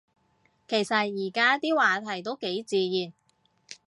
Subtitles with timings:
[0.67, 3.13] 其實而家啲話題都幾自然